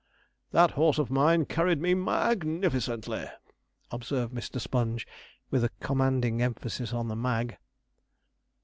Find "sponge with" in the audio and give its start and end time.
4.59-5.63